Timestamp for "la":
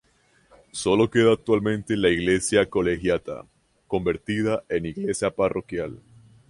1.95-2.09